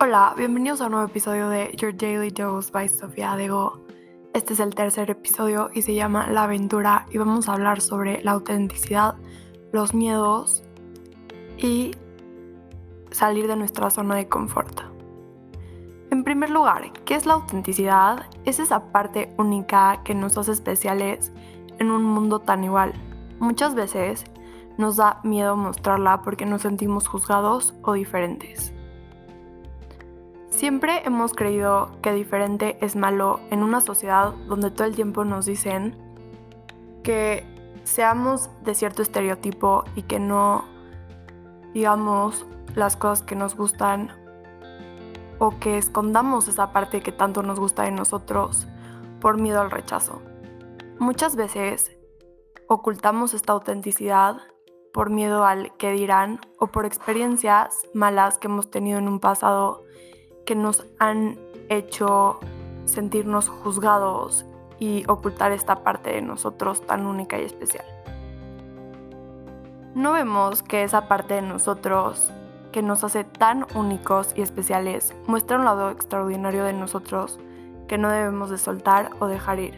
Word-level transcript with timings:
Hola, 0.00 0.32
bienvenidos 0.36 0.80
a 0.80 0.86
un 0.86 0.92
nuevo 0.92 1.08
episodio 1.08 1.48
de 1.48 1.74
Your 1.76 1.92
Daily 1.92 2.30
Dose 2.30 2.70
by 2.70 2.88
Sofía 2.88 3.32
Adego. 3.32 3.80
Este 4.32 4.52
es 4.52 4.60
el 4.60 4.72
tercer 4.72 5.10
episodio 5.10 5.70
y 5.74 5.82
se 5.82 5.92
llama 5.92 6.28
La 6.28 6.44
aventura 6.44 7.06
y 7.10 7.18
vamos 7.18 7.48
a 7.48 7.54
hablar 7.54 7.80
sobre 7.80 8.22
la 8.22 8.30
autenticidad, 8.30 9.16
los 9.72 9.94
miedos 9.94 10.62
y 11.56 11.96
salir 13.10 13.48
de 13.48 13.56
nuestra 13.56 13.90
zona 13.90 14.14
de 14.14 14.28
confort. 14.28 14.82
En 16.12 16.22
primer 16.22 16.50
lugar, 16.50 16.92
¿qué 17.04 17.16
es 17.16 17.26
la 17.26 17.34
autenticidad? 17.34 18.26
Es 18.44 18.60
esa 18.60 18.92
parte 18.92 19.34
única 19.36 20.02
que 20.04 20.14
nos 20.14 20.38
hace 20.38 20.52
especiales 20.52 21.32
en 21.80 21.90
un 21.90 22.04
mundo 22.04 22.38
tan 22.38 22.62
igual. 22.62 22.92
Muchas 23.40 23.74
veces 23.74 24.26
nos 24.76 24.96
da 24.96 25.18
miedo 25.24 25.56
mostrarla 25.56 26.22
porque 26.22 26.46
nos 26.46 26.62
sentimos 26.62 27.08
juzgados 27.08 27.74
o 27.82 27.94
diferentes. 27.94 28.72
Siempre 30.58 31.02
hemos 31.04 31.34
creído 31.34 31.88
que 32.02 32.12
diferente 32.12 32.78
es 32.80 32.96
malo 32.96 33.38
en 33.50 33.62
una 33.62 33.80
sociedad 33.80 34.32
donde 34.48 34.72
todo 34.72 34.88
el 34.88 34.96
tiempo 34.96 35.24
nos 35.24 35.46
dicen 35.46 35.94
que 37.04 37.46
seamos 37.84 38.50
de 38.64 38.74
cierto 38.74 39.02
estereotipo 39.02 39.84
y 39.94 40.02
que 40.02 40.18
no 40.18 40.64
digamos 41.72 42.44
las 42.74 42.96
cosas 42.96 43.22
que 43.22 43.36
nos 43.36 43.54
gustan 43.54 44.10
o 45.38 45.60
que 45.60 45.78
escondamos 45.78 46.48
esa 46.48 46.72
parte 46.72 47.02
que 47.02 47.12
tanto 47.12 47.44
nos 47.44 47.60
gusta 47.60 47.84
de 47.84 47.92
nosotros 47.92 48.66
por 49.20 49.38
miedo 49.38 49.60
al 49.60 49.70
rechazo. 49.70 50.20
Muchas 50.98 51.36
veces 51.36 51.96
ocultamos 52.66 53.32
esta 53.32 53.52
autenticidad 53.52 54.38
por 54.92 55.08
miedo 55.08 55.44
al 55.44 55.76
que 55.76 55.92
dirán 55.92 56.40
o 56.58 56.66
por 56.66 56.84
experiencias 56.84 57.86
malas 57.94 58.38
que 58.38 58.48
hemos 58.48 58.72
tenido 58.72 58.98
en 58.98 59.06
un 59.06 59.20
pasado 59.20 59.84
que 60.48 60.54
nos 60.54 60.86
han 60.98 61.38
hecho 61.68 62.40
sentirnos 62.86 63.50
juzgados 63.50 64.46
y 64.78 65.04
ocultar 65.06 65.52
esta 65.52 65.84
parte 65.84 66.08
de 66.08 66.22
nosotros 66.22 66.86
tan 66.86 67.04
única 67.04 67.38
y 67.38 67.44
especial. 67.44 67.84
No 69.94 70.12
vemos 70.12 70.62
que 70.62 70.84
esa 70.84 71.06
parte 71.06 71.34
de 71.34 71.42
nosotros 71.42 72.32
que 72.72 72.80
nos 72.80 73.04
hace 73.04 73.24
tan 73.24 73.66
únicos 73.74 74.32
y 74.36 74.40
especiales 74.40 75.14
muestra 75.26 75.58
un 75.58 75.66
lado 75.66 75.90
extraordinario 75.90 76.64
de 76.64 76.72
nosotros 76.72 77.38
que 77.86 77.98
no 77.98 78.08
debemos 78.08 78.48
de 78.48 78.56
soltar 78.56 79.10
o 79.18 79.26
dejar 79.26 79.58
ir. 79.58 79.74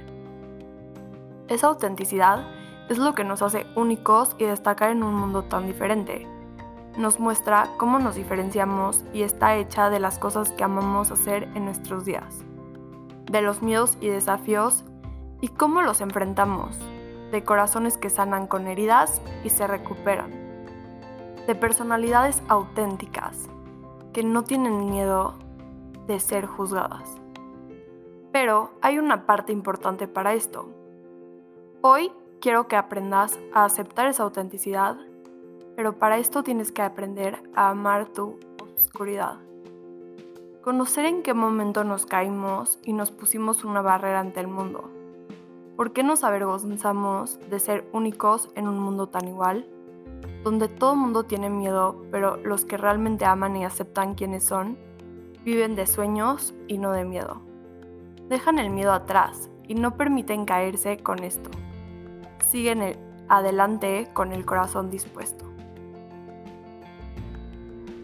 Esa 1.49 1.67
autenticidad 1.67 2.47
es 2.89 2.99
lo 2.99 3.17
que 3.17 3.25
nos 3.25 3.43
hace 3.43 3.67
únicos 3.75 4.37
y 4.39 4.45
destacar 4.45 4.91
en 4.91 5.03
un 5.03 5.17
mundo 5.17 5.43
tan 5.43 5.67
diferente 5.67 6.29
nos 6.97 7.21
muestra 7.21 7.69
cómo 7.77 7.99
nos 7.99 8.15
diferenciamos 8.15 9.05
y 9.13 9.23
está 9.23 9.57
hecha 9.57 9.91
de 9.91 10.01
las 10.01 10.19
cosas 10.19 10.53
que 10.53 10.65
amamos 10.65 11.11
hacer 11.11 11.45
en 11.55 11.65
nuestros 11.65 12.05
días, 12.05 12.45
de 13.31 13.43
los 13.43 13.63
miedos 13.63 13.97
y 14.01 14.09
desafíos 14.09 14.85
y 15.41 15.49
cómo 15.49 15.83
los 15.83 16.01
enfrentamos, 16.01 16.79
de 17.31 17.45
corazones 17.45 17.97
que 17.97 18.11
sanan 18.11 18.47
con 18.47 18.67
heridas 18.67 19.23
y 19.45 19.51
se 19.51 19.67
recuperan, 19.67 20.31
de 21.47 21.55
personalidades 21.55 22.43
auténticas 22.49 23.49
que 24.13 24.25
no 24.25 24.45
tienen 24.45 24.91
miedo 24.91 25.35
de 26.07 26.19
ser 26.19 26.47
juzgadas. 26.47 27.17
Pero 28.33 28.73
hay 28.81 28.99
una 28.99 29.27
parte 29.27 29.53
importante 29.53 30.09
para 30.09 30.35
esto. 30.35 30.69
Hoy 31.83 32.13
quiero 32.41 32.69
que 32.69 32.77
aprendas 32.77 33.39
a 33.55 33.65
aceptar 33.65 34.07
esa 34.07 34.25
autenticidad 34.25 34.97
pero 35.81 35.95
para 35.95 36.19
esto 36.19 36.43
tienes 36.43 36.73
que 36.73 36.83
aprender 36.83 37.43
a 37.55 37.71
amar 37.71 38.09
tu 38.09 38.39
oscuridad. 38.77 39.39
Conocer 40.61 41.07
en 41.07 41.23
qué 41.23 41.33
momento 41.33 41.85
nos 41.85 42.05
caímos 42.05 42.79
y 42.85 42.93
nos 42.93 43.11
pusimos 43.11 43.65
una 43.65 43.81
barrera 43.81 44.21
ante 44.21 44.41
el 44.41 44.47
mundo. 44.47 44.91
¿Por 45.79 45.95
qué 45.95 46.03
nos 46.03 46.23
avergonzamos 46.23 47.39
de 47.49 47.59
ser 47.59 47.89
únicos 47.95 48.51
en 48.57 48.69
un 48.69 48.79
mundo 48.79 49.07
tan 49.07 49.27
igual? 49.27 49.67
Donde 50.45 50.69
todo 50.69 50.95
mundo 50.97 51.23
tiene 51.23 51.49
miedo, 51.49 52.05
pero 52.11 52.37
los 52.37 52.67
que 52.67 52.77
realmente 52.77 53.25
aman 53.25 53.57
y 53.57 53.65
aceptan 53.65 54.15
quiénes 54.15 54.45
son, 54.45 54.77
viven 55.47 55.77
de 55.77 55.87
sueños 55.87 56.53
y 56.69 56.77
no 56.77 56.93
de 56.93 57.07
miedo. 57.07 57.41
Dejan 58.29 58.59
el 58.59 58.69
miedo 58.69 58.93
atrás 58.93 59.49
y 59.67 59.77
no 59.77 59.97
permiten 59.97 60.45
caerse 60.45 60.99
con 60.99 61.21
esto. 61.25 61.49
Siguen 62.47 62.99
adelante 63.31 64.11
con 64.13 64.33
el 64.33 64.45
corazón 64.45 64.91
dispuesto. 64.91 65.50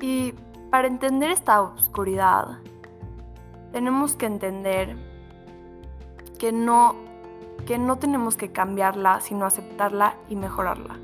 Y 0.07 0.35
para 0.71 0.87
entender 0.87 1.31
esta 1.31 1.61
oscuridad, 1.61 2.59
tenemos 3.73 4.15
que 4.15 4.27
entender 4.27 4.97
que 6.39 6.53
no, 6.53 6.95
que 7.67 7.77
no 7.77 7.97
tenemos 7.97 8.37
que 8.37 8.53
cambiarla, 8.53 9.21
sino 9.21 9.47
aceptarla 9.47 10.15
y 10.29 10.37
mejorarla. 10.37 10.97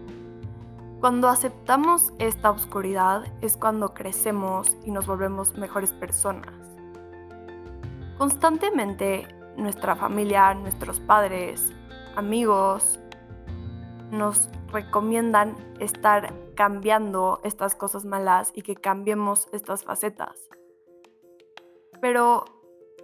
Cuando 1.01 1.29
aceptamos 1.29 2.13
esta 2.21 2.53
oscuridad 2.53 3.25
es 3.41 3.57
cuando 3.57 3.93
crecemos 3.93 4.77
y 4.85 4.93
nos 4.93 5.09
volvemos 5.09 5.59
mejores 5.59 5.93
personas. 5.93 6.55
Constantemente 8.19 9.27
nuestra 9.57 9.97
familia, 9.97 10.55
nuestros 10.55 11.01
padres, 11.01 11.73
amigos, 12.15 13.01
nos 14.13 14.49
recomiendan 14.71 15.57
estar 15.81 16.33
cambiando 16.55 17.41
estas 17.45 17.75
cosas 17.75 18.05
malas 18.05 18.53
y 18.55 18.63
que 18.63 18.77
cambiemos 18.77 19.49
estas 19.53 19.85
facetas. 19.85 20.49
Pero, 22.01 22.45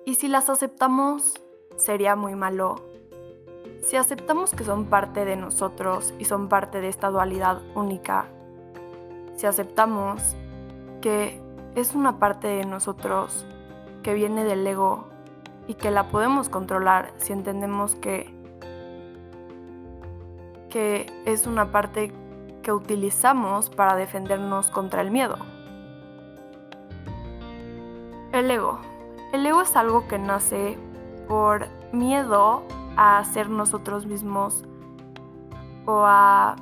¿y 0.05 0.17
si 0.17 0.29
las 0.29 0.51
aceptamos? 0.51 1.35
Sería 1.77 2.17
muy 2.17 2.35
malo. 2.35 2.77
Si 3.83 3.97
aceptamos 3.97 4.53
que 4.53 4.65
son 4.65 4.87
parte 4.87 5.25
de 5.25 5.37
nosotros 5.37 6.13
y 6.19 6.25
son 6.25 6.49
parte 6.49 6.81
de 6.81 6.89
esta 6.89 7.09
dualidad 7.09 7.63
única, 7.75 8.27
si 9.37 9.47
aceptamos 9.47 10.35
que 11.01 11.41
es 11.75 11.95
una 11.95 12.19
parte 12.19 12.49
de 12.49 12.65
nosotros 12.65 13.47
que 14.03 14.15
viene 14.15 14.45
del 14.45 14.67
ego 14.67 15.07
y 15.69 15.75
que 15.75 15.91
la 15.91 16.09
podemos 16.09 16.49
controlar 16.49 17.13
si 17.19 17.33
entendemos 17.33 17.95
que 17.95 18.37
que 20.69 21.07
es 21.25 21.47
una 21.47 21.73
parte 21.73 22.13
que 22.69 22.73
utilizamos 22.73 23.71
para 23.71 23.97
defendernos 23.97 24.71
contra 24.71 25.01
el 25.01 25.11
miedo. 25.11 25.39
El 28.31 28.51
ego. 28.51 28.79
El 29.33 29.47
ego 29.47 29.63
es 29.63 29.75
algo 29.75 30.07
que 30.07 30.19
nace 30.19 30.77
por 31.29 31.67
miedo 31.95 32.63
a 32.99 33.25
ser 33.25 33.49
nosotros 33.49 34.05
mismos 34.05 34.67
o 35.87 36.03
a 36.05 36.57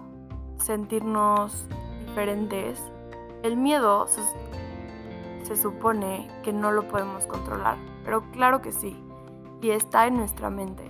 sentirnos 0.59 1.67
diferentes. 2.07 2.81
El 3.43 3.57
miedo 3.57 4.07
se, 4.07 4.23
se, 5.43 5.57
supone 5.57 6.31
que 6.45 6.53
no 6.53 6.71
lo 6.71 6.87
podemos 6.87 7.27
controlar, 7.27 7.79
pero 8.05 8.23
claro 8.31 8.63
que 8.63 8.71
sí, 8.71 8.97
y 9.61 9.71
está 9.71 10.07
en 10.07 10.19
nuestra 10.19 10.51
mente. 10.51 10.85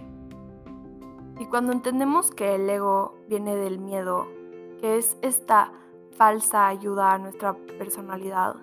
Y 1.38 1.46
cuando 1.46 1.72
entendemos 1.72 2.30
que 2.32 2.54
el 2.56 2.68
ego 2.68 3.14
viene 3.30 3.56
del 3.56 3.78
miedo, 3.78 4.35
que 4.80 4.98
es 4.98 5.16
esta 5.22 5.72
falsa 6.16 6.66
ayuda 6.68 7.12
a 7.12 7.18
nuestra 7.18 7.54
personalidad, 7.78 8.56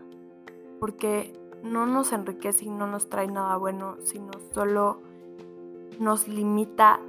porque 0.79 1.34
no 1.63 1.85
nos 1.85 2.12
enriquece 2.12 2.66
y 2.66 2.69
no 2.69 2.88
nos 2.88 3.09
trae 3.09 3.28
nada 3.28 3.57
bueno, 3.57 3.97
sino 4.03 4.31
solo 4.53 5.00
nos 6.00 6.28
limita 6.28 7.00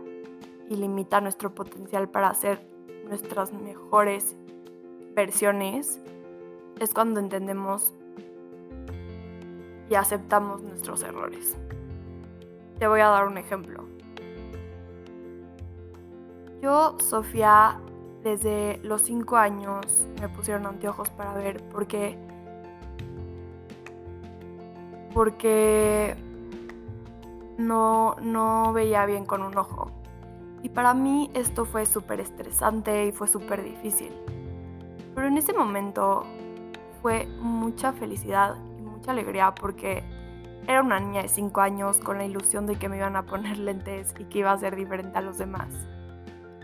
y 0.69 0.77
limita 0.77 1.21
nuestro 1.21 1.55
potencial 1.55 2.09
para 2.09 2.29
hacer 2.29 2.67
nuestras 3.09 3.53
mejores 3.53 4.37
versiones, 5.15 6.01
es 6.81 6.93
cuando 6.93 7.21
entendemos 7.21 7.95
y 9.89 9.95
aceptamos 9.95 10.63
nuestros 10.63 11.03
errores. 11.03 11.57
Te 12.79 12.87
voy 12.87 13.01
a 13.01 13.09
dar 13.09 13.27
un 13.27 13.39
ejemplo. 13.39 13.85
Yo, 16.61 16.97
Sofía, 16.99 17.81
desde 18.25 18.81
los 18.83 19.03
5 19.03 19.37
años 19.37 19.87
me 20.19 20.31
pusieron 20.31 20.67
anteojos 20.67 21.11
para 21.11 21.35
ver 21.35 21.63
porque 21.71 22.19
porque 25.13 26.17
no, 27.59 28.17
no 28.21 28.73
veía 28.73 29.07
bien 29.07 29.27
con 29.27 29.43
un 29.43 29.57
ojo. 29.57 29.93
Y 30.63 30.71
para 30.71 30.93
mí 30.93 31.31
esto 31.35 31.67
fue 31.67 31.87
súper 31.87 32.19
estresante 32.19 33.07
y 33.07 33.13
fue 33.13 33.29
súper 33.29 33.63
difícil. 33.63 34.13
Pero 35.15 35.29
en 35.29 35.39
ese 35.39 35.53
momento 35.53 36.25
fue 37.01 37.27
mucha 37.39 37.93
felicidad 37.93 38.57
y 38.79 38.83
mucha 38.83 39.13
alegría 39.13 39.55
porque 39.55 40.03
era 40.67 40.83
una 40.83 40.99
niña 40.99 41.23
de 41.23 41.29
5 41.29 41.61
años 41.61 41.99
con 41.99 42.19
la 42.19 42.25
ilusión 42.25 42.67
de 42.67 42.77
que 42.77 42.89
me 42.89 42.97
iban 42.97 43.15
a 43.15 43.27
poner 43.27 43.59
lentes 43.69 44.15
y 44.19 44.25
que 44.25 44.39
iba 44.41 44.51
a 44.51 44.59
ser 44.59 44.75
diferente 44.75 45.17
a 45.19 45.21
los 45.21 45.39
demás. 45.39 45.69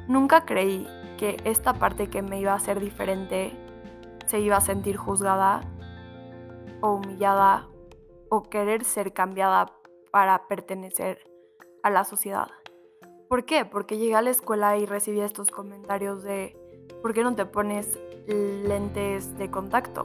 Nunca 0.08 0.44
creí 0.44 0.88
que 1.20 1.37
esta 1.44 1.75
parte 1.75 2.08
que 2.08 2.22
me 2.22 2.40
iba 2.40 2.55
a 2.55 2.58
ser 2.58 2.81
diferente 2.81 3.52
se 4.25 4.40
iba 4.40 4.56
a 4.56 4.62
sentir 4.62 4.96
juzgada 4.96 5.61
o 6.81 6.94
humillada 6.94 7.69
o 8.31 8.44
querer 8.44 8.84
ser 8.84 9.12
cambiada 9.12 9.67
para 10.11 10.49
pertenecer 10.49 11.31
a 11.82 11.90
la 11.90 12.05
sociedad. 12.05 12.49
¿Por 13.28 13.44
qué? 13.44 13.67
Porque 13.67 13.99
llegué 13.99 14.14
a 14.14 14.22
la 14.22 14.31
escuela 14.31 14.78
y 14.78 14.87
recibí 14.87 15.20
estos 15.20 15.50
comentarios 15.50 16.22
de 16.22 16.56
¿por 17.02 17.12
qué 17.12 17.23
no 17.23 17.34
te 17.34 17.44
pones 17.44 17.99
lentes 18.26 19.37
de 19.37 19.50
contacto? 19.50 20.05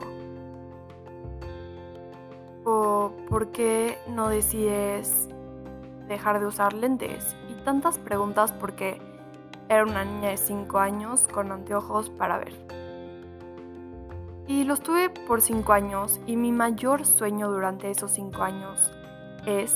¿O 2.66 3.14
por 3.30 3.54
qué 3.54 3.98
no 4.10 4.28
decides 4.28 5.30
dejar 6.10 6.42
de 6.42 6.48
usar 6.48 6.74
lentes? 6.74 7.38
Y 7.50 7.54
tantas 7.64 8.00
preguntas 8.00 8.52
porque 8.52 9.00
era 9.70 9.84
una 9.84 10.06
niña 10.06 10.30
de 10.30 10.38
5 10.38 10.80
años 10.80 11.28
con 11.28 11.52
anteojos 11.52 12.10
para 12.10 12.38
ver. 12.38 12.54
Y 14.48 14.64
los 14.64 14.82
tuve 14.82 15.10
por 15.10 15.42
5 15.42 15.74
años 15.74 16.22
y 16.28 16.38
mi 16.38 16.52
mayor 16.52 17.06
sueño 17.06 17.50
durante 17.50 17.90
esos 17.90 18.12
5 18.12 18.44
años 18.44 18.92
es 19.46 19.76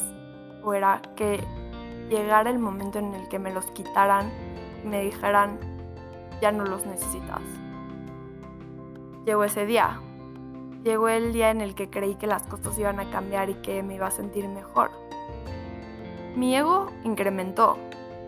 o 0.64 0.74
era 0.74 1.02
que 1.16 1.44
llegara 2.10 2.50
el 2.50 2.60
momento 2.60 3.00
en 3.00 3.14
el 3.14 3.28
que 3.30 3.40
me 3.40 3.54
los 3.54 3.66
quitaran 3.72 4.32
y 4.84 4.88
me 4.88 5.02
dijeran, 5.02 5.58
ya 6.42 6.52
no 6.52 6.66
los 6.66 6.86
necesitas. 6.86 7.42
Llegó 9.26 9.44
ese 9.44 9.66
día. 9.66 10.00
Llegó 10.84 11.10
el 11.10 11.34
día 11.34 11.52
en 11.52 11.62
el 11.62 11.76
que 11.76 11.90
creí 11.90 12.16
que 12.16 12.28
las 12.28 12.44
cosas 12.44 12.78
iban 12.80 13.00
a 13.00 13.10
cambiar 13.12 13.50
y 13.50 13.56
que 13.56 13.84
me 13.84 13.96
iba 13.96 14.08
a 14.08 14.12
sentir 14.12 14.48
mejor. 14.48 14.92
Mi 16.36 16.56
ego 16.56 16.88
incrementó. 17.04 17.78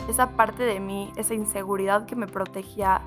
Esa 0.09 0.31
parte 0.35 0.63
de 0.63 0.79
mí, 0.79 1.11
esa 1.15 1.33
inseguridad 1.33 2.05
que 2.05 2.15
me 2.15 2.27
protegía, 2.27 3.01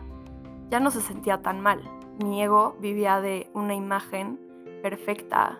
ya 0.70 0.81
no 0.81 0.91
se 0.91 1.00
sentía 1.00 1.43
tan 1.43 1.61
mal. 1.61 1.82
Mi 2.23 2.43
ego 2.43 2.76
vivía 2.81 3.20
de 3.20 3.50
una 3.52 3.75
imagen 3.75 4.38
perfecta 4.82 5.58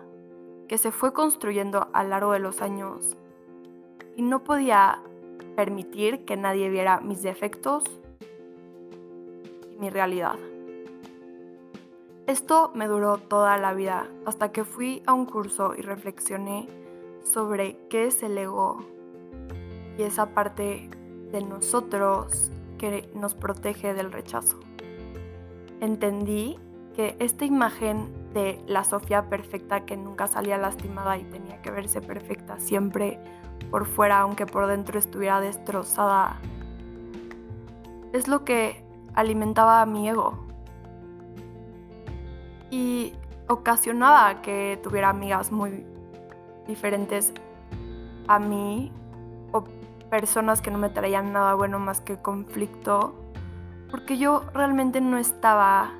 que 0.67 0.77
se 0.77 0.91
fue 0.91 1.13
construyendo 1.13 1.87
a 1.93 2.03
lo 2.03 2.09
largo 2.09 2.31
de 2.31 2.39
los 2.39 2.61
años 2.61 3.15
y 4.15 4.21
no 4.21 4.43
podía 4.43 4.99
permitir 5.55 6.25
que 6.25 6.37
nadie 6.37 6.69
viera 6.69 6.99
mis 6.99 7.21
defectos 7.21 7.83
y 9.73 9.77
mi 9.79 9.89
realidad. 9.89 10.37
Esto 12.27 12.71
me 12.73 12.87
duró 12.87 13.17
toda 13.17 13.57
la 13.57 13.73
vida 13.73 14.07
hasta 14.25 14.51
que 14.51 14.63
fui 14.63 15.03
a 15.05 15.13
un 15.13 15.25
curso 15.25 15.75
y 15.77 15.81
reflexioné 15.81 16.67
sobre 17.23 17.77
qué 17.89 18.07
es 18.07 18.23
el 18.23 18.37
ego 18.37 18.79
y 19.97 20.03
esa 20.03 20.33
parte 20.33 20.89
de 21.35 21.41
nosotros 21.41 22.49
que 22.77 23.09
nos 23.13 23.35
protege 23.35 23.93
del 23.93 24.13
rechazo. 24.13 24.57
Entendí 25.81 26.57
que 26.95 27.17
esta 27.19 27.43
imagen 27.43 28.07
de 28.33 28.63
la 28.67 28.85
Sofía 28.85 29.29
perfecta 29.29 29.85
que 29.85 29.97
nunca 29.97 30.27
salía 30.27 30.57
lastimada 30.57 31.17
y 31.17 31.25
tenía 31.25 31.61
que 31.61 31.71
verse 31.71 31.99
perfecta 31.99 32.57
siempre 32.59 33.19
por 33.69 33.85
fuera, 33.85 34.19
aunque 34.19 34.45
por 34.45 34.67
dentro 34.67 34.97
estuviera 34.97 35.41
destrozada, 35.41 36.39
es 38.13 38.29
lo 38.29 38.45
que 38.45 38.81
alimentaba 39.13 39.81
a 39.81 39.85
mi 39.85 40.07
ego. 40.07 40.39
Y 42.71 43.11
ocasionaba 43.49 44.41
que 44.41 44.79
tuviera 44.81 45.09
amigas 45.09 45.51
muy 45.51 45.85
diferentes 46.65 47.33
a 48.27 48.39
mí 48.39 48.91
personas 50.15 50.61
que 50.61 50.71
no 50.71 50.77
me 50.77 50.89
traían 50.89 51.33
nada 51.33 51.55
bueno 51.55 51.77
más 51.77 51.99
que 51.99 52.21
conflicto, 52.21 53.13
porque 53.91 54.17
yo 54.17 54.45
realmente 54.53 55.01
no 55.01 55.17
estaba 55.17 55.91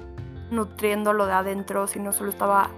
nutriendo 0.52 1.12
lo 1.12 1.26
de 1.26 1.34
adentro, 1.34 1.86
sino 1.86 2.14
solo 2.14 2.30
estaba 2.30 2.70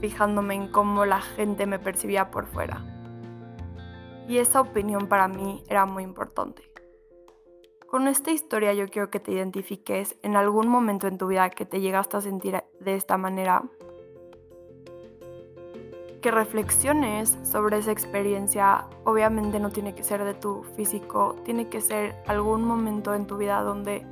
fijándome 0.00 0.54
en 0.54 0.68
cómo 0.68 1.04
la 1.04 1.20
gente 1.20 1.66
me 1.66 1.80
percibía 1.80 2.30
por 2.30 2.46
fuera. 2.46 2.84
Y 4.28 4.38
esa 4.38 4.60
opinión 4.60 5.08
para 5.08 5.26
mí 5.26 5.64
era 5.68 5.86
muy 5.86 6.04
importante. 6.04 6.62
Con 7.88 8.06
esta 8.06 8.30
historia 8.30 8.72
yo 8.72 8.86
quiero 8.86 9.10
que 9.10 9.18
te 9.18 9.32
identifiques 9.32 10.16
en 10.22 10.36
algún 10.36 10.68
momento 10.68 11.08
en 11.08 11.18
tu 11.18 11.26
vida 11.26 11.50
que 11.50 11.66
te 11.66 11.80
llegaste 11.80 12.16
a 12.16 12.20
sentir 12.20 12.62
de 12.78 12.94
esta 12.94 13.16
manera. 13.16 13.64
Que 16.26 16.32
reflexiones 16.32 17.38
sobre 17.44 17.78
esa 17.78 17.92
experiencia. 17.92 18.86
Obviamente 19.04 19.60
no 19.60 19.70
tiene 19.70 19.94
que 19.94 20.02
ser 20.02 20.24
de 20.24 20.34
tu 20.34 20.64
físico, 20.74 21.36
tiene 21.44 21.68
que 21.68 21.80
ser 21.80 22.16
algún 22.26 22.64
momento 22.64 23.14
en 23.14 23.28
tu 23.28 23.36
vida 23.36 23.62
donde 23.62 24.04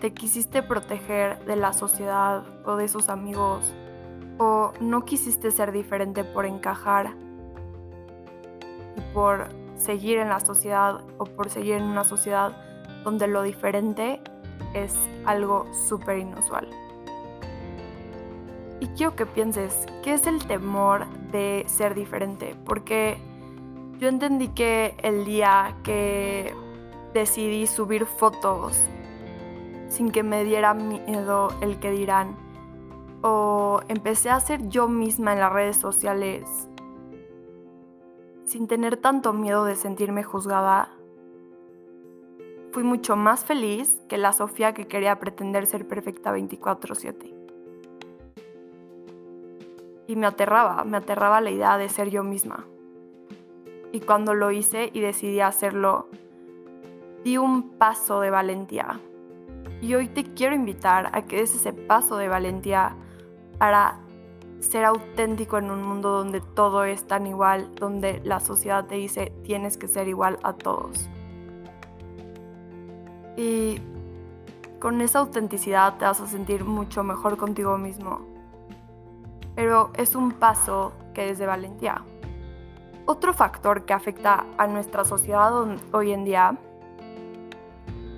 te 0.00 0.12
quisiste 0.12 0.64
proteger 0.64 1.38
de 1.44 1.54
la 1.54 1.72
sociedad 1.72 2.42
o 2.64 2.74
de 2.74 2.88
sus 2.88 3.08
amigos 3.08 3.72
o 4.38 4.72
no 4.80 5.04
quisiste 5.04 5.52
ser 5.52 5.70
diferente 5.70 6.24
por 6.24 6.44
encajar 6.44 7.14
y 8.96 9.00
por 9.14 9.46
seguir 9.76 10.18
en 10.18 10.28
la 10.28 10.40
sociedad 10.40 11.04
o 11.18 11.24
por 11.24 11.50
seguir 11.50 11.74
en 11.74 11.84
una 11.84 12.02
sociedad 12.02 12.50
donde 13.04 13.28
lo 13.28 13.44
diferente 13.44 14.20
es 14.74 14.96
algo 15.24 15.72
súper 15.72 16.18
inusual. 16.18 16.66
Y 18.80 18.86
quiero 18.88 19.14
que 19.14 19.26
pienses, 19.26 19.86
¿qué 20.02 20.14
es 20.14 20.26
el 20.26 20.44
temor 20.46 21.06
de 21.30 21.64
ser 21.68 21.94
diferente? 21.94 22.56
Porque 22.64 23.18
yo 23.98 24.08
entendí 24.08 24.48
que 24.48 24.94
el 25.02 25.26
día 25.26 25.76
que 25.84 26.54
decidí 27.12 27.66
subir 27.66 28.06
fotos 28.06 28.88
sin 29.88 30.10
que 30.10 30.22
me 30.22 30.44
diera 30.44 30.72
miedo 30.72 31.48
el 31.60 31.78
que 31.78 31.90
dirán. 31.90 32.36
O 33.22 33.80
empecé 33.88 34.30
a 34.30 34.40
ser 34.40 34.68
yo 34.68 34.88
misma 34.88 35.34
en 35.34 35.40
las 35.40 35.52
redes 35.52 35.76
sociales 35.76 36.48
sin 38.46 38.66
tener 38.66 38.96
tanto 38.96 39.32
miedo 39.32 39.64
de 39.64 39.76
sentirme 39.76 40.24
juzgada. 40.24 40.90
Fui 42.72 42.82
mucho 42.82 43.14
más 43.14 43.44
feliz 43.44 44.00
que 44.08 44.16
la 44.16 44.32
Sofía 44.32 44.72
que 44.72 44.88
quería 44.88 45.20
pretender 45.20 45.66
ser 45.66 45.86
perfecta 45.86 46.32
24/7. 46.32 47.39
Y 50.10 50.16
me 50.16 50.26
aterraba, 50.26 50.82
me 50.82 50.96
aterraba 50.96 51.40
la 51.40 51.52
idea 51.52 51.78
de 51.78 51.88
ser 51.88 52.10
yo 52.10 52.24
misma. 52.24 52.66
Y 53.92 54.00
cuando 54.00 54.34
lo 54.34 54.50
hice 54.50 54.90
y 54.92 54.98
decidí 54.98 55.38
hacerlo, 55.38 56.08
di 57.22 57.38
un 57.38 57.70
paso 57.78 58.18
de 58.18 58.30
valentía 58.30 58.98
y 59.80 59.94
hoy 59.94 60.08
te 60.08 60.24
quiero 60.24 60.56
invitar 60.56 61.10
a 61.12 61.22
que 61.22 61.36
des 61.36 61.54
ese 61.54 61.72
paso 61.72 62.16
de 62.16 62.26
valentía 62.26 62.96
para 63.58 64.00
ser 64.58 64.84
auténtico 64.84 65.58
en 65.58 65.70
un 65.70 65.84
mundo 65.84 66.10
donde 66.10 66.40
todo 66.40 66.82
es 66.82 67.06
tan 67.06 67.28
igual, 67.28 67.72
donde 67.76 68.20
la 68.24 68.40
sociedad 68.40 68.86
te 68.86 68.96
dice 68.96 69.32
tienes 69.44 69.76
que 69.76 69.86
ser 69.86 70.08
igual 70.08 70.40
a 70.42 70.54
todos. 70.54 71.08
Y 73.36 73.78
con 74.80 75.00
esa 75.02 75.20
autenticidad 75.20 75.98
te 75.98 76.04
vas 76.04 76.20
a 76.20 76.26
sentir 76.26 76.64
mucho 76.64 77.04
mejor 77.04 77.36
contigo 77.36 77.78
mismo. 77.78 78.29
Pero 79.60 79.90
es 79.92 80.14
un 80.14 80.32
paso 80.32 80.94
que 81.12 81.28
es 81.28 81.38
de 81.38 81.44
valentía. 81.44 82.02
Otro 83.04 83.34
factor 83.34 83.84
que 83.84 83.92
afecta 83.92 84.46
a 84.56 84.66
nuestra 84.66 85.04
sociedad 85.04 85.52
hoy 85.92 86.12
en 86.12 86.24
día 86.24 86.56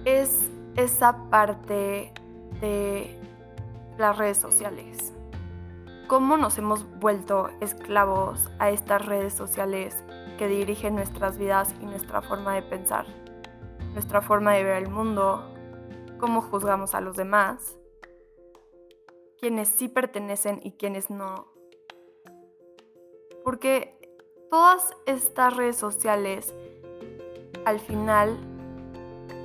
es 0.04 0.48
esa 0.76 1.16
parte 1.30 2.12
de 2.60 3.18
las 3.98 4.16
redes 4.18 4.38
sociales. 4.38 5.12
¿Cómo 6.06 6.36
nos 6.36 6.58
hemos 6.58 6.86
vuelto 7.00 7.50
esclavos 7.60 8.48
a 8.60 8.70
estas 8.70 9.04
redes 9.04 9.34
sociales 9.34 9.96
que 10.38 10.46
dirigen 10.46 10.94
nuestras 10.94 11.38
vidas 11.38 11.74
y 11.80 11.86
nuestra 11.86 12.22
forma 12.22 12.54
de 12.54 12.62
pensar, 12.62 13.04
nuestra 13.94 14.22
forma 14.22 14.52
de 14.52 14.62
ver 14.62 14.84
el 14.84 14.90
mundo, 14.90 15.52
cómo 16.20 16.40
juzgamos 16.40 16.94
a 16.94 17.00
los 17.00 17.16
demás, 17.16 17.76
quienes 19.42 19.70
sí 19.70 19.88
pertenecen 19.88 20.60
y 20.62 20.70
quienes 20.70 21.10
no? 21.10 21.48
Porque 23.42 23.98
todas 24.52 24.94
estas 25.04 25.56
redes 25.56 25.74
sociales 25.74 26.54
al 27.64 27.80
final 27.80 28.38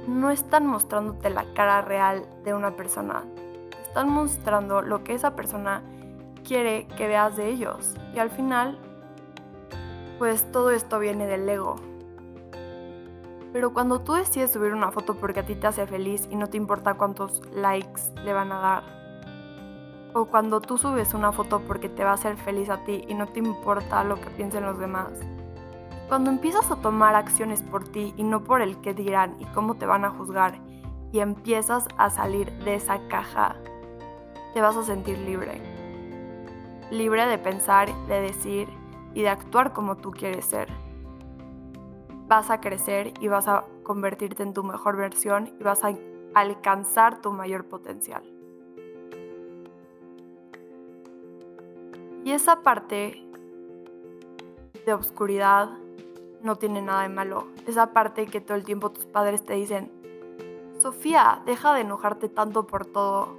no 0.07 0.29
están 0.29 0.67
mostrándote 0.67 1.31
la 1.31 1.51
cara 1.55 1.81
real 1.81 2.29
de 2.43 2.53
una 2.53 2.75
persona. 2.75 3.25
Están 3.81 4.09
mostrando 4.09 4.83
lo 4.83 5.03
que 5.03 5.15
esa 5.15 5.35
persona 5.35 5.81
quiere 6.43 6.87
que 6.95 7.07
veas 7.07 7.35
de 7.35 7.49
ellos. 7.49 7.95
Y 8.13 8.19
al 8.19 8.29
final, 8.29 8.77
pues 10.19 10.51
todo 10.51 10.69
esto 10.69 10.99
viene 10.99 11.25
del 11.25 11.49
ego. 11.49 11.75
Pero 13.51 13.73
cuando 13.73 14.01
tú 14.01 14.13
decides 14.13 14.51
subir 14.51 14.75
una 14.75 14.91
foto 14.91 15.15
porque 15.15 15.39
a 15.39 15.45
ti 15.47 15.55
te 15.55 15.65
hace 15.65 15.87
feliz 15.87 16.27
y 16.29 16.35
no 16.35 16.49
te 16.49 16.57
importa 16.57 16.93
cuántos 16.93 17.41
likes 17.51 18.13
le 18.23 18.33
van 18.33 18.51
a 18.51 18.59
dar, 18.59 19.06
o 20.17 20.25
cuando 20.25 20.61
tú 20.61 20.77
subes 20.77 21.13
una 21.13 21.31
foto 21.31 21.61
porque 21.61 21.89
te 21.89 22.03
va 22.03 22.11
a 22.11 22.15
hacer 22.15 22.37
feliz 22.37 22.69
a 22.69 22.83
ti 22.83 23.03
y 23.07 23.13
no 23.13 23.27
te 23.27 23.39
importa 23.39 24.03
lo 24.03 24.19
que 24.19 24.29
piensen 24.31 24.65
los 24.65 24.79
demás, 24.79 25.11
cuando 26.07 26.31
empiezas 26.31 26.71
a 26.71 26.77
tomar 26.77 27.15
acciones 27.15 27.61
por 27.61 27.87
ti 27.87 28.13
y 28.17 28.23
no 28.23 28.43
por 28.43 28.61
el 28.61 28.81
que 28.81 28.93
dirán 28.93 29.35
y 29.39 29.45
cómo 29.45 29.75
te 29.75 29.85
van 29.85 30.05
a 30.05 30.09
juzgar 30.09 30.59
y 31.11 31.19
empiezas 31.19 31.87
a 31.97 32.09
salir 32.09 32.51
de 32.63 32.75
esa 32.75 33.07
caja, 33.07 33.55
te 34.53 34.61
vas 34.61 34.75
a 34.75 34.83
sentir 34.83 35.19
libre. 35.19 35.61
Libre 36.89 37.27
de 37.27 37.37
pensar, 37.37 37.93
de 38.07 38.21
decir 38.21 38.69
y 39.13 39.21
de 39.21 39.29
actuar 39.29 39.73
como 39.73 39.97
tú 39.97 40.11
quieres 40.11 40.45
ser. 40.45 40.69
Vas 42.27 42.49
a 42.49 42.59
crecer 42.59 43.13
y 43.19 43.27
vas 43.27 43.47
a 43.47 43.65
convertirte 43.83 44.43
en 44.43 44.53
tu 44.53 44.63
mejor 44.63 44.97
versión 44.97 45.53
y 45.59 45.63
vas 45.63 45.83
a 45.83 45.93
alcanzar 46.33 47.21
tu 47.21 47.31
mayor 47.31 47.65
potencial. 47.65 48.36
Y 52.27 52.33
esa 52.33 52.61
parte 52.61 53.23
de 54.85 54.93
oscuridad 54.93 55.69
no 56.43 56.57
tiene 56.57 56.81
nada 56.81 57.03
de 57.03 57.07
malo. 57.07 57.47
Esa 57.65 57.93
parte 57.93 58.25
que 58.25 58.41
todo 58.41 58.57
el 58.57 58.65
tiempo 58.65 58.91
tus 58.91 59.05
padres 59.05 59.45
te 59.45 59.53
dicen, 59.53 59.89
Sofía, 60.77 61.41
deja 61.45 61.73
de 61.73 61.79
enojarte 61.79 62.27
tanto 62.27 62.67
por 62.67 62.85
todo, 62.85 63.37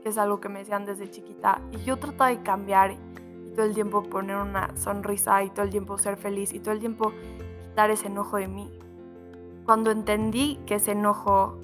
que 0.00 0.10
es 0.10 0.16
algo 0.16 0.38
que 0.38 0.48
me 0.48 0.60
decían 0.60 0.84
desde 0.84 1.10
chiquita. 1.10 1.60
Y 1.72 1.78
yo 1.78 1.96
trataba 1.96 2.30
de 2.30 2.40
cambiar 2.40 2.94
todo 3.56 3.66
el 3.66 3.74
tiempo 3.74 4.04
poner 4.04 4.36
una 4.36 4.76
sonrisa 4.76 5.42
y 5.42 5.50
todo 5.50 5.64
el 5.64 5.70
tiempo 5.70 5.98
ser 5.98 6.16
feliz 6.16 6.54
y 6.54 6.60
todo 6.60 6.74
el 6.74 6.78
tiempo 6.78 7.12
quitar 7.64 7.90
ese 7.90 8.06
enojo 8.06 8.36
de 8.36 8.46
mí. 8.46 8.70
Cuando 9.64 9.90
entendí 9.90 10.60
que 10.66 10.76
ese 10.76 10.92
enojo 10.92 11.58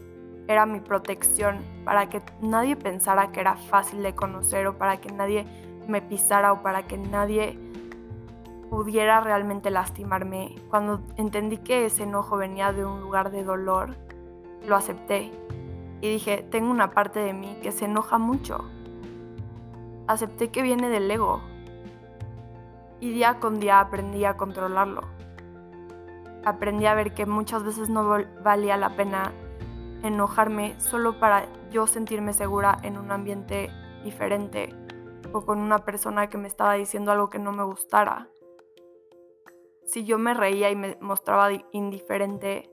era 0.48 0.66
mi 0.66 0.80
protección 0.80 1.60
para 1.84 2.08
que 2.08 2.22
nadie 2.40 2.74
pensara 2.74 3.30
que 3.30 3.38
era 3.38 3.54
fácil 3.54 4.02
de 4.02 4.16
conocer 4.16 4.66
o 4.66 4.76
para 4.76 4.96
que 4.96 5.12
nadie 5.12 5.46
me 5.88 6.02
pisara 6.02 6.52
o 6.52 6.62
para 6.62 6.86
que 6.86 6.98
nadie 6.98 7.58
pudiera 8.70 9.20
realmente 9.20 9.70
lastimarme, 9.70 10.56
cuando 10.68 11.00
entendí 11.16 11.58
que 11.58 11.86
ese 11.86 12.02
enojo 12.02 12.36
venía 12.36 12.72
de 12.72 12.84
un 12.84 13.00
lugar 13.00 13.30
de 13.30 13.44
dolor, 13.44 13.94
lo 14.66 14.76
acepté 14.76 15.30
y 16.00 16.08
dije, 16.08 16.44
tengo 16.50 16.70
una 16.70 16.90
parte 16.90 17.20
de 17.20 17.32
mí 17.32 17.56
que 17.62 17.72
se 17.72 17.84
enoja 17.84 18.18
mucho. 18.18 18.64
Acepté 20.06 20.50
que 20.50 20.62
viene 20.62 20.88
del 20.90 21.10
ego 21.10 21.40
y 23.00 23.10
día 23.12 23.38
con 23.40 23.60
día 23.60 23.80
aprendí 23.80 24.24
a 24.24 24.36
controlarlo. 24.36 25.02
Aprendí 26.44 26.86
a 26.86 26.94
ver 26.94 27.14
que 27.14 27.26
muchas 27.26 27.62
veces 27.62 27.88
no 27.88 28.18
valía 28.42 28.76
la 28.76 28.96
pena 28.96 29.32
enojarme 30.02 30.78
solo 30.78 31.18
para 31.18 31.46
yo 31.70 31.86
sentirme 31.86 32.34
segura 32.34 32.78
en 32.82 32.98
un 32.98 33.10
ambiente 33.10 33.70
diferente 34.04 34.74
con 35.42 35.58
una 35.58 35.84
persona 35.84 36.28
que 36.28 36.38
me 36.38 36.48
estaba 36.48 36.74
diciendo 36.74 37.10
algo 37.12 37.30
que 37.30 37.38
no 37.38 37.52
me 37.52 37.64
gustara 37.64 38.28
si 39.84 40.04
yo 40.04 40.18
me 40.18 40.34
reía 40.34 40.70
y 40.70 40.76
me 40.76 40.96
mostraba 41.00 41.50
indiferente, 41.72 42.70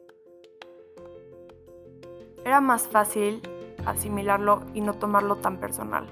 era 2.43 2.61
más 2.61 2.87
fácil 2.87 3.41
asimilarlo 3.85 4.61
y 4.73 4.81
no 4.81 4.93
tomarlo 4.93 5.35
tan 5.35 5.57
personal. 5.59 6.07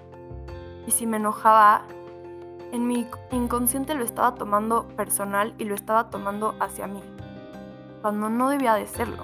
Y 0.86 0.91
si 0.91 1.08
me 1.08 1.18
enojaba, 1.18 1.86
en 2.72 2.86
mi 2.88 3.08
inconsciente 3.32 3.96
lo 3.96 4.03
estaba 4.03 4.36
tomando 4.36 4.88
personal 4.89 5.56
y 5.58 5.65
lo 5.65 5.75
estaba 5.75 6.10
tomando 6.10 6.56
hacia 6.60 6.88
mí, 6.88 7.01
cuando 8.01 8.29
no 8.29 8.50
debía 8.50 8.75
de 8.75 8.86
serlo. 8.86 9.24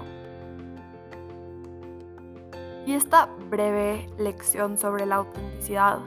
Y 2.86 2.94
esta 2.94 3.28
breve 3.50 4.08
lección 4.18 4.78
sobre 4.78 5.06
la 5.06 5.16
autenticidad 5.16 5.98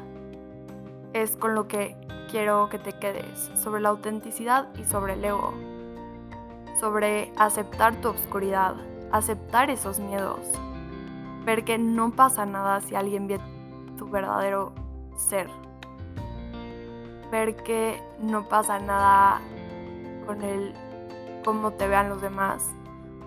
es 1.14 1.36
con 1.36 1.56
lo 1.56 1.68
que 1.68 1.96
quiero 2.30 2.70
que 2.70 2.78
te 2.78 2.94
quedes 2.94 3.52
sobre 3.56 3.82
la 3.82 3.90
autenticidad 3.90 4.68
y 4.76 4.84
sobre 4.84 5.14
el 5.14 5.26
ego, 5.26 5.54
sobre 6.80 7.32
aceptar 7.38 7.96
tu 8.02 8.10
oscuridad, 8.10 8.76
aceptar 9.12 9.70
esos 9.70 10.00
miedos, 10.00 10.40
ver 11.46 11.64
que 11.64 11.78
no 11.78 12.12
pasa 12.12 12.46
nada 12.46 12.82
si 12.82 12.96
alguien 12.96 13.28
ve 13.28 13.40
tu 13.98 14.08
verdadero 14.10 14.74
ser, 15.16 15.50
ver 17.32 17.56
que 17.56 18.02
no 18.20 18.48
pasa 18.48 18.80
nada 18.80 19.42
con 20.26 20.44
el 20.44 20.74
cómo 21.44 21.72
te 21.72 21.88
vean 21.88 22.10
los 22.10 22.22
demás, 22.22 22.70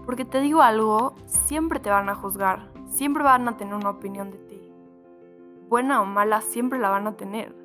porque 0.06 0.24
te 0.24 0.40
digo 0.40 0.62
algo, 0.62 1.14
siempre 1.26 1.80
te 1.80 1.90
van 1.90 2.08
a 2.08 2.14
juzgar, 2.14 2.68
siempre 2.88 3.24
van 3.24 3.48
a 3.48 3.56
tener 3.56 3.74
una 3.74 3.90
opinión 3.90 4.30
de 4.30 4.38
ti, 4.38 4.72
buena 5.68 6.00
o 6.00 6.04
mala, 6.04 6.40
siempre 6.40 6.78
la 6.78 6.90
van 6.90 7.08
a 7.08 7.16
tener 7.16 7.61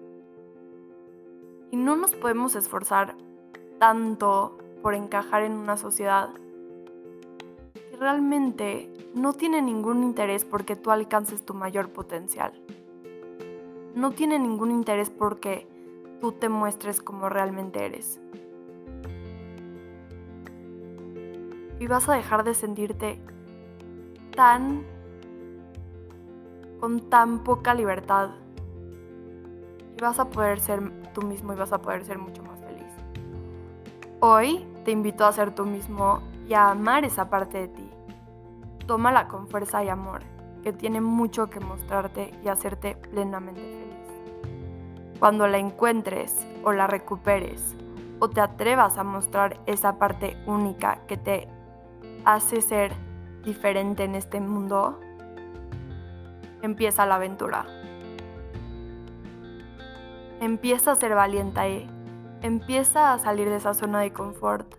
y 1.72 1.78
no 1.78 1.96
nos 1.96 2.16
podemos 2.16 2.56
esforzar 2.56 3.16
tanto 3.80 4.58
por 4.82 4.94
encajar 4.94 5.44
en 5.44 5.54
una 5.54 5.78
sociedad 5.78 6.30
que 7.74 7.98
realmente 7.98 8.92
no 9.14 9.34
tiene 9.34 9.62
ningún 9.62 10.04
interés 10.04 10.46
porque 10.46 10.76
tú 10.76 10.92
alcances 10.92 11.46
tu 11.46 11.54
mayor 11.54 11.90
potencial. 11.90 12.54
No 13.96 14.12
tiene 14.12 14.40
ningún 14.40 14.72
interés 14.72 15.10
porque 15.10 15.68
tú 16.22 16.32
te 16.32 16.50
muestres 16.50 17.02
como 17.02 17.30
realmente 17.30 17.86
eres. 17.86 18.20
Y 21.80 21.88
vas 21.88 22.08
a 22.10 22.14
dejar 22.14 22.44
de 22.44 22.54
sentirte 22.54 23.20
tan 24.36 24.84
con 26.80 27.00
tan 27.10 27.44
poca 27.44 27.74
libertad. 27.74 28.30
Y 29.98 30.02
vas 30.02 30.20
a 30.20 30.30
poder 30.30 30.60
ser 30.60 30.92
tú 31.18 31.26
mismo 31.26 31.52
y 31.52 31.56
vas 31.56 31.74
a 31.74 31.82
poder 31.82 32.06
ser 32.06 32.20
mucho 32.20 32.44
más 32.44 32.60
feliz. 32.60 32.86
Hoy 34.20 34.68
te 34.86 34.92
invito 34.92 35.26
a 35.26 35.32
ser 35.32 35.56
tú 35.56 35.66
mismo 35.66 36.22
y 36.48 36.54
a 36.54 36.70
amar 36.70 37.06
esa 37.06 37.28
parte 37.28 37.58
de 37.58 37.68
ti. 37.70 37.90
Tómala 38.86 39.28
con 39.28 39.48
fuerza 39.48 39.84
y 39.84 39.90
amor, 39.90 40.22
que 40.62 40.74
tiene 40.74 41.02
mucho 41.02 41.50
que 41.50 41.60
mostrarte 41.60 42.36
y 42.46 42.50
hacerte 42.50 42.96
plenamente 42.96 43.62
feliz. 43.62 45.18
Cuando 45.18 45.48
la 45.48 45.58
encuentres 45.58 46.46
o 46.64 46.72
la 46.72 46.86
recuperes 46.86 47.76
o 48.20 48.30
te 48.30 48.40
atrevas 48.40 49.00
a 49.00 49.04
mostrar 49.04 49.60
esa 49.66 49.98
parte 49.98 50.38
única 50.46 51.00
que 51.08 51.18
te 51.18 51.48
hace 52.26 52.62
ser 52.62 52.92
diferente 53.44 54.04
en 54.04 54.14
este 54.14 54.40
mundo, 54.40 55.00
empieza 56.62 57.08
la 57.08 57.16
aventura. 57.16 57.66
Empieza 60.40 60.92
a 60.92 60.96
ser 60.96 61.16
valiente, 61.16 61.88
empieza 62.44 63.12
a 63.12 63.18
salir 63.18 63.50
de 63.50 63.56
esa 63.56 63.74
zona 63.74 64.02
de 64.02 64.14
confort. 64.14 64.76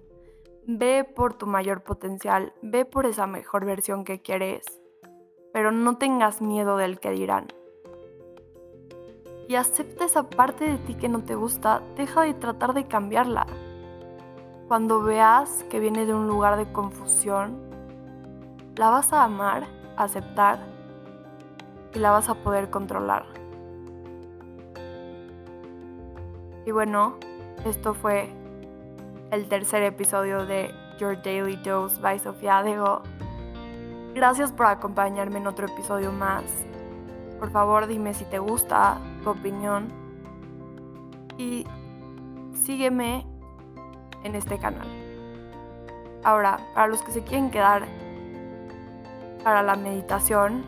Ve 0.68 1.02
por 1.02 1.34
tu 1.34 1.48
mayor 1.48 1.82
potencial, 1.82 2.52
ve 2.62 2.84
por 2.84 3.06
esa 3.06 3.26
mejor 3.26 3.64
versión 3.64 4.04
que 4.04 4.22
quieres, 4.22 4.64
pero 5.52 5.72
no 5.72 5.96
tengas 5.96 6.40
miedo 6.40 6.76
del 6.76 7.00
que 7.00 7.10
dirán. 7.10 7.48
Y 9.48 9.56
acepta 9.56 10.04
esa 10.04 10.30
parte 10.30 10.64
de 10.64 10.78
ti 10.78 10.94
que 10.94 11.08
no 11.08 11.24
te 11.24 11.34
gusta, 11.34 11.82
deja 11.96 12.22
de 12.22 12.34
tratar 12.34 12.72
de 12.72 12.86
cambiarla. 12.86 13.46
Cuando 14.68 15.02
veas 15.02 15.64
que 15.70 15.80
viene 15.80 16.06
de 16.06 16.14
un 16.14 16.28
lugar 16.28 16.56
de 16.56 16.70
confusión, 16.70 17.58
la 18.76 18.90
vas 18.90 19.12
a 19.12 19.24
amar, 19.24 19.66
aceptar 19.96 20.60
y 21.94 21.98
la 21.98 22.12
vas 22.12 22.28
a 22.28 22.34
poder 22.34 22.70
controlar. 22.70 23.37
Y 26.66 26.70
bueno, 26.70 27.16
esto 27.64 27.94
fue 27.94 28.28
el 29.30 29.48
tercer 29.48 29.82
episodio 29.82 30.46
de 30.46 30.74
Your 30.98 31.20
Daily 31.22 31.56
Dose 31.56 32.00
by 32.00 32.18
Sofía 32.18 32.62
Dego. 32.62 33.02
Gracias 34.14 34.52
por 34.52 34.66
acompañarme 34.66 35.38
en 35.38 35.46
otro 35.46 35.66
episodio 35.66 36.12
más. 36.12 36.44
Por 37.38 37.50
favor, 37.50 37.86
dime 37.86 38.14
si 38.14 38.24
te 38.24 38.38
gusta, 38.38 38.98
tu 39.22 39.30
opinión. 39.30 39.92
Y 41.36 41.66
sígueme 42.52 43.24
en 44.24 44.34
este 44.34 44.58
canal. 44.58 44.88
Ahora, 46.24 46.58
para 46.74 46.88
los 46.88 47.02
que 47.02 47.12
se 47.12 47.22
quieren 47.22 47.50
quedar 47.50 47.86
para 49.44 49.62
la 49.62 49.76
meditación, 49.76 50.64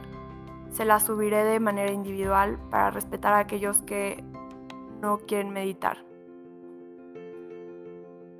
se 0.71 0.85
la 0.85 1.01
subiré 1.01 1.45
de 1.45 1.59
manera 1.59 1.91
individual 1.91 2.59
para 2.71 2.91
respetar 2.91 3.33
a 3.33 3.41
aquellos 3.41 3.83
que 3.83 4.23
no 5.00 5.19
quieren 5.19 5.50
meditar. 5.50 6.04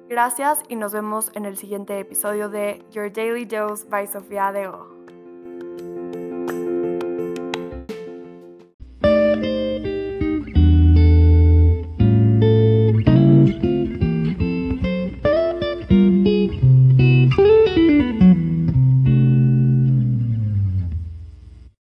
Gracias 0.09 0.63
y 0.69 0.77
nos 0.77 0.93
vemos 0.93 1.31
en 1.35 1.45
el 1.45 1.57
siguiente 1.57 1.99
episodio 1.99 2.49
de 2.49 2.85
Your 2.91 3.13
Daily 3.13 3.45
Dose 3.45 3.87
by 3.89 4.07
Sofía 4.09 4.51
Dego. 4.51 4.89